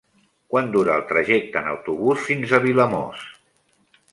[0.53, 3.29] Quant dura el trajecte en autobús fins a Vilamòs?